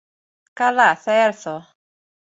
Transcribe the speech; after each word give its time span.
Καλά, 0.53 0.95
θα 0.95 1.11
έρθω. 1.11 1.65